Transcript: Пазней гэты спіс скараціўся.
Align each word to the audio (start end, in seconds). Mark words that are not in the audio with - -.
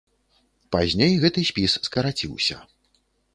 Пазней 0.75 1.13
гэты 1.25 1.43
спіс 1.51 1.77
скараціўся. 1.89 2.57